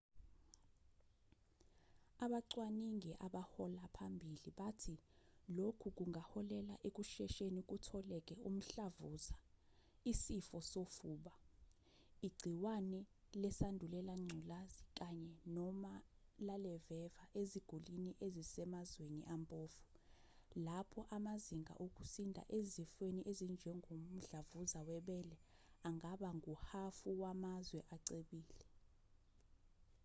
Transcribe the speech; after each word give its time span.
abacwaningi 2.25 3.11
abahola 3.25 3.83
phambili 3.95 4.49
bathi 4.59 4.95
lokhu 5.57 5.87
kungaholela 5.97 6.75
ekushesheni 6.87 7.61
kutholeke 7.69 8.35
umhlavuza 8.49 9.37
isifo 10.11 10.57
sofuba 10.71 11.33
igciwane 12.27 12.99
lesandulela 13.41 14.13
ngculazi 14.23 14.83
kanye 14.97 15.33
nomalaleveva 15.55 17.23
eziguliniezisemazweni 17.41 19.21
ampofu 19.35 19.81
lapho 20.65 21.01
amazinga 21.17 21.73
okusinda 21.85 22.41
ezifweni 22.57 23.21
ezinjengomdlavuza 23.31 24.79
webele 24.89 25.37
angaba 25.87 26.27
nguhhafuwamazwe 26.39 27.79
acebile 27.95 28.59